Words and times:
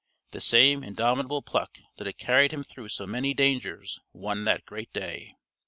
The 0.31 0.41
same 0.41 0.83
indomitable 0.83 1.43
pluck 1.43 1.77
that 1.97 2.07
had 2.07 2.17
carried 2.17 2.51
him 2.51 2.63
through 2.63 2.87
so 2.89 3.05
many 3.05 3.35
dangers 3.35 3.99
won 4.13 4.45
that 4.45 4.65
great 4.65 4.91
day. 4.93 5.35